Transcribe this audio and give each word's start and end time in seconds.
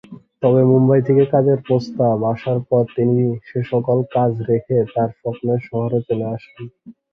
তবে 0.41 0.61
মুম্বই 0.71 1.01
থেকে 1.07 1.23
কাজের 1.33 1.59
প্রস্তাব 1.67 2.17
আসার 2.33 2.59
পর 2.69 2.83
তিনি 2.95 3.17
সে 3.47 3.59
সকল 3.71 3.97
কাজ 4.15 4.31
রেখে 4.49 4.77
তাঁর 4.93 5.09
স্বপ্নের 5.19 5.59
শহরে 5.67 5.99
চলে 6.07 6.25
আসেন। 6.35 6.61